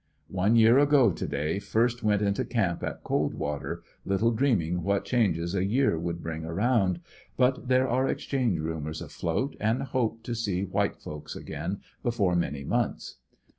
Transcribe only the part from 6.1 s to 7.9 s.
bring around, but there